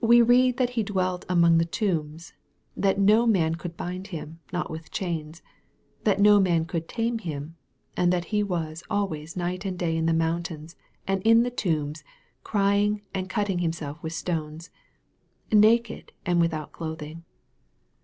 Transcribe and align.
We 0.00 0.20
read 0.20 0.56
that 0.56 0.70
he 0.70 0.82
dwelt" 0.82 1.24
among 1.28 1.58
the 1.58 1.64
tombs," 1.64 2.32
that" 2.76 2.98
no 2.98 3.24
man 3.24 3.54
could 3.54 3.76
bind 3.76 4.08
him, 4.08 4.40
no, 4.52 4.58
not 4.58 4.68
with 4.68 4.90
chains" 4.90 5.42
that 6.02 6.20
no 6.20 6.40
man 6.40 6.64
could 6.64 6.88
tame 6.88 7.20
him 7.20 7.54
and 7.96 8.12
that 8.12 8.24
he 8.34 8.42
was 8.42 8.82
"always 8.90 9.36
night 9.36 9.64
and 9.64 9.78
day 9.78 9.96
in 9.96 10.06
the 10.06 10.12
mountains, 10.12 10.74
and 11.06 11.22
in 11.22 11.44
the 11.44 11.52
tombs, 11.52 12.02
crying, 12.42 13.02
and 13.14 13.30
cut 13.30 13.46
ting 13.46 13.60
himself 13.60 14.02
with 14.02 14.12
stones," 14.12 14.70
naked, 15.52 16.10
and 16.26 16.40
without 16.40 16.72
clothing. 16.72 17.22